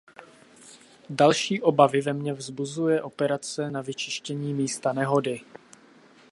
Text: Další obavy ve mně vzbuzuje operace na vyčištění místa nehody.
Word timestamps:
Další 1.09 1.61
obavy 1.61 2.01
ve 2.01 2.13
mně 2.13 2.33
vzbuzuje 2.33 3.01
operace 3.01 3.71
na 3.71 3.81
vyčištění 3.81 4.53
místa 4.53 4.93
nehody. 4.93 5.41